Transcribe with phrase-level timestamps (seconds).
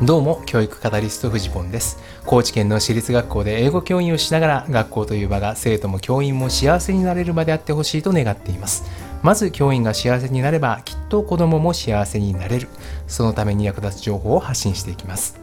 [0.00, 1.98] どうも教育カタリストフジポンです。
[2.24, 8.84] 高知県の私立学校で英語教員をしながら学校という場が生徒も教員も幸せになれる場であってほしいと願っています。
[9.24, 12.68] まず教員が幸せになればきっと子供も幸せになれる。
[13.08, 15.40] そのために役立つ情報を発信していきます。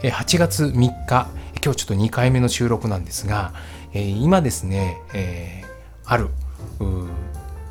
[0.00, 3.52] 8月3日今日ちょっと2回目の収録なんですが
[3.92, 5.64] 今ですね、え、
[6.06, 6.28] ある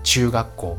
[0.03, 0.77] 中学校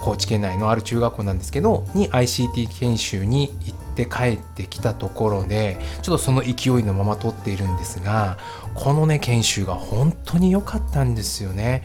[0.00, 8.38] 高知県内のある中学校なんですけどに ICT 研修に行って帰ってきたところでちょっとその勢いのまま撮っているんですが
[8.74, 11.82] このね研修が本当に良かったんですよね。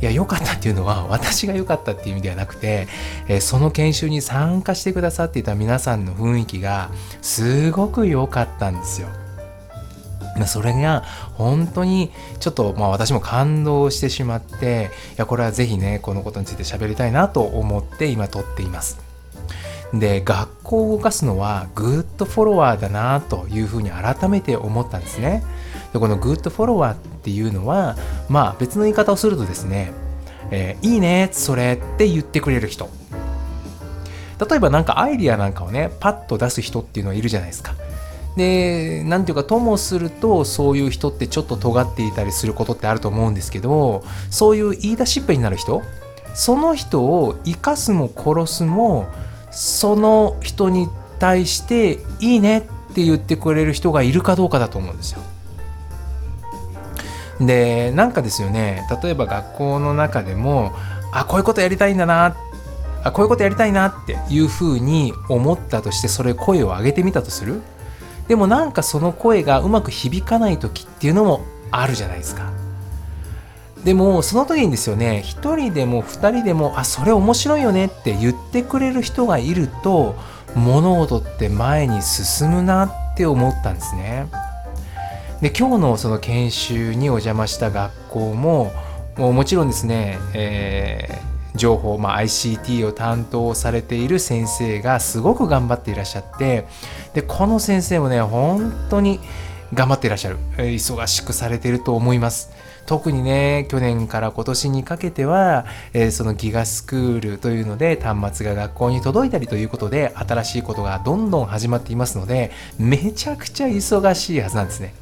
[0.00, 2.86] いや良かったっていうのは私が良かったっていう意味ではなくて、
[3.28, 6.90] えその研修に参加してくださっていた皆さんの雰囲気が
[7.22, 9.08] すごく良かったんですよ。
[10.44, 11.04] それが
[11.34, 18.98] 本当にちょっとまあ私も感動してしまっていやこれはぜひねこのことについて喋りたいなと思って今撮っています。
[19.94, 25.42] で学校を動かすのはグッドフォロワーだなというふうに改めて思ったんですね。
[25.92, 27.96] でこのグッドフォロワーっていうのは
[28.28, 29.92] まあ別の言い方をするとですね、
[30.50, 32.88] えー、いいねそれって言ってくれる人。
[34.38, 37.74] 例えば何かアイディアなんかをねパッと出す人っていうのはいるじゃないですか。
[38.36, 45.82] で何ていうかともするとそういう人ってちょっと尖っていたりすることってあると思うんですけどそういう言い出しっぺになる人
[46.34, 49.06] その人を生かすも殺すも
[49.50, 52.62] その人に対していいねっ
[52.94, 55.20] て言ってくれる人がいるかどうかだと思うんですよ。
[57.40, 60.72] でなんかですよね例えば学校の中でも
[61.12, 62.34] あこういうことやりたいんだな
[63.04, 67.62] あこういうことやりたいなっていうふうに思ったとしてそれ声を上げてみたとする
[68.28, 72.50] でもなんかその声がうまく響かない時っていうのもあるじゃないですか。
[73.84, 80.16] でもその時にですよね1人でも2人でもあそれ面白いよねって言ってくれる人がいると
[80.56, 84.26] 物事って前に進むなって思ったんですね。
[85.40, 88.72] で今日のその研修にお邪魔した学校も
[89.16, 96.66] もちろんですね、えー情報、まあ、ICT を担当されている先生がすごく頑張っていらっしゃって
[97.14, 99.20] でこの先生もね本当に
[99.74, 100.38] 頑張っていらっしゃる。
[100.56, 102.50] 忙しくされていると思います。
[102.86, 114.94] 特にね去年から今年にかけては、えー、そのギガスクールというので端末が学校に届いたりということで新しいことがどんどん始まっていますのでめちゃくちゃ忙しいはずなんですね。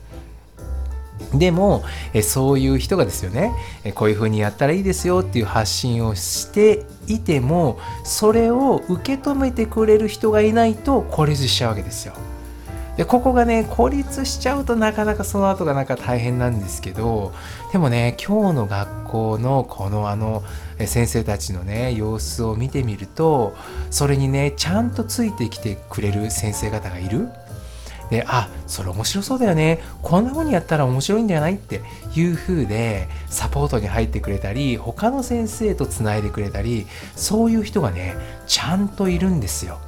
[1.39, 3.53] でもえそういう人がですよね
[3.85, 12.15] えこういうふうにやったらいいですよっていう発信をしていてもそれを受け止めてくれる人がいないと孤立しちゃうわけですよ。
[12.97, 17.33] でここがね孤立しちゃうとなかなかその後がなんか大変なんですけど
[17.73, 20.45] でもね今日の学校のこのあの
[20.79, 23.57] 先生たちのね様子を見てみると
[23.91, 27.29] それにねちゃんとついてきてくれる先生方がいる。
[28.11, 31.81] であそれ面白そうだよねこんな風にやったら面白いんじゃないって
[32.15, 38.15] いう風でサポートに入ってくれたり他の先生とつないでくれたりそういう人がね
[38.47, 39.79] ちゃんといるんですよ。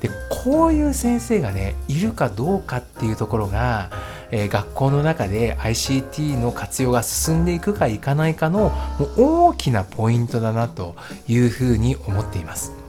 [0.00, 3.90] でこういう先生がねいるかどうかっていうところが、
[4.30, 8.72] えー、学校の中で ICT の活用が進んでいくかいかないかの
[9.16, 10.94] 大きなポイントだなと
[11.26, 12.87] いうふうに思っています。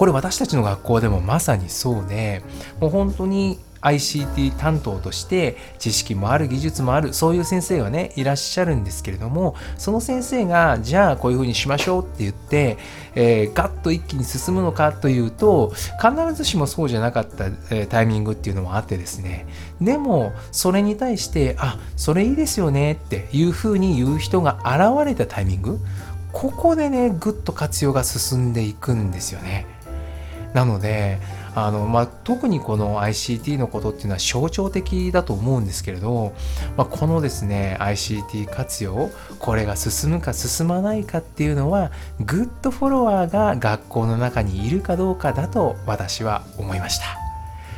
[0.00, 2.42] これ私たちの学校でもまさにそうで
[2.80, 12.78] もう本当に ICT 担当として知識もある技術もあるそういう先生はねいらっしゃるんですけれどもその先生がじゃあこういうふうにしましょうって言って、
[13.14, 15.70] えー、ガッと一気に進むのかというと
[16.02, 19.46] 必ずしもそうじゃなかった、え、タイミングっていうのもあってですね
[19.82, 25.78] でもそれに対してあそれいいですよねっていうふうに言う人が現れたタイミング
[26.32, 29.66] ここでねぐっと活用が進んでいくんですよね。
[30.54, 31.18] なので
[31.54, 36.32] あの、まあ、特にこの ICT のことっていうのは象徴的だと思うんですけれど、
[36.76, 41.90] まあ、このですね ICT 活用これが進むか進まないかっていうのは
[42.20, 47.04] グッドフォロワーが学校の中にいるかどうかだと私は思いました。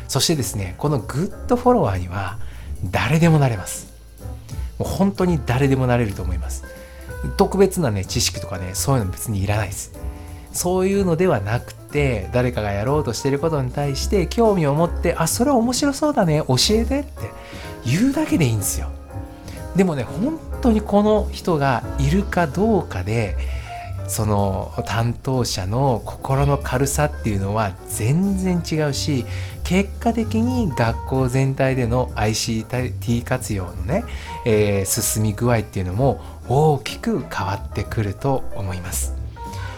[0.08, 2.38] そしてですねこのグッドフォロワーには
[2.84, 3.92] 誰でもなれます。
[4.78, 6.64] もう本当に誰でもなれると思います。
[7.36, 9.92] 特別なね知識とかねそういうの別にいらないです。
[10.52, 17.10] そういうのではなくてて誰かがやろうとしてることに対して興味を持ってあそれ面白そうだね教えてって
[17.84, 18.88] 言うだけでいいんですよ
[19.76, 23.36] でもね本当にこの人がいるかどうかで
[24.08, 29.24] その担当者の心の軽さっていうのは全然違うし
[29.64, 34.04] 結果的に学校全体での ICT 活用のね、
[34.44, 39.21] えー、進み具合っていうのも大きく変わってくると思います。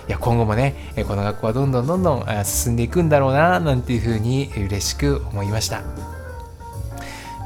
[0.07, 0.75] いや今後もね
[1.09, 5.83] この学校はどんどんどんどん進んでいくんだろうななんていうふうに嬉しく思いました。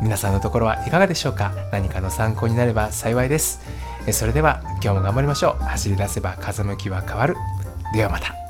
[0.00, 1.52] 皆さんのところはいかがでしょうか？
[1.72, 3.60] 何かの参考になれば幸いです。
[4.12, 5.64] それでは今日も頑張りましょう。
[5.64, 7.36] 走り出せば風向きは変わる。
[7.92, 8.47] ではまた。